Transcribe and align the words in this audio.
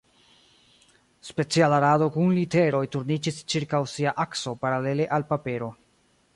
Speciala 1.29 1.81
rado 1.83 2.07
kun 2.15 2.33
literoj 2.39 2.81
turniĝis 2.97 3.39
ĉirkaŭ 3.55 3.85
sia 3.95 4.17
akso 4.27 4.59
paralele 4.67 5.11
al 5.19 5.31
papero. 5.33 5.73